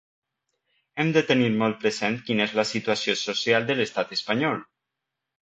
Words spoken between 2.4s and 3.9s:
és la situació social de